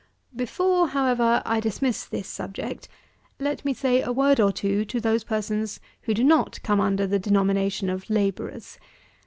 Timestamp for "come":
6.63-6.81